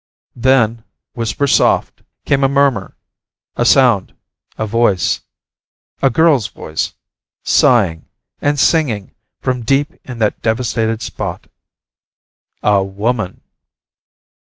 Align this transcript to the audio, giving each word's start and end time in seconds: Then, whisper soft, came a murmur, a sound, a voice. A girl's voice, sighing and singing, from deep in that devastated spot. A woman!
Then, 0.35 0.83
whisper 1.13 1.45
soft, 1.45 2.01
came 2.25 2.43
a 2.43 2.49
murmur, 2.49 2.97
a 3.55 3.65
sound, 3.65 4.15
a 4.57 4.65
voice. 4.65 5.21
A 6.01 6.09
girl's 6.09 6.47
voice, 6.47 6.95
sighing 7.43 8.07
and 8.41 8.59
singing, 8.59 9.13
from 9.41 9.61
deep 9.61 9.93
in 10.03 10.17
that 10.17 10.41
devastated 10.41 11.03
spot. 11.03 11.51
A 12.63 12.83
woman! 12.83 13.41